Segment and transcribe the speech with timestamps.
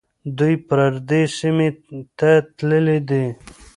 [0.37, 1.69] دوی پردي سیمې
[2.17, 3.25] ته تللي دي.